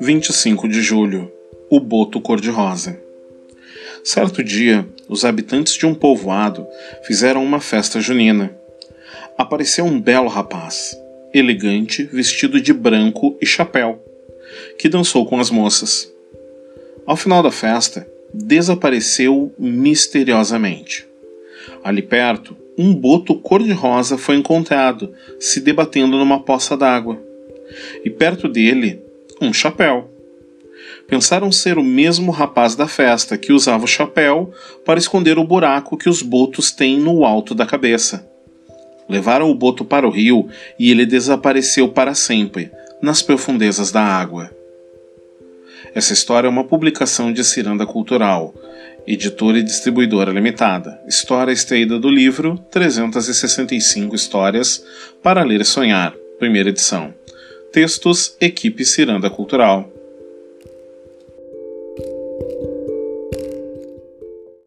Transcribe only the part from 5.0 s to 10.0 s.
os habitantes de um povoado fizeram uma festa junina. Apareceu um